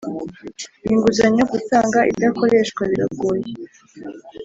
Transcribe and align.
inguzanyo 0.91 1.43
gutanga 1.53 1.99
idakoreshwa 2.11 2.81
biragoye 2.91 3.51